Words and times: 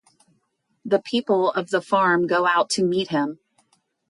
The 0.83 0.97
people 0.99 1.51
of 1.51 1.69
the 1.69 1.79
farm 1.79 2.25
go 2.25 2.47
out 2.47 2.71
to 2.71 2.83
meet 2.83 3.09
him. 3.09 3.37